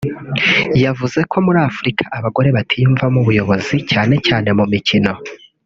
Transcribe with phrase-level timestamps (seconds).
[0.83, 5.11] yavuze ko muri Afurika abagore batiyumvamo ubuyobozi cyane cyane mu mikino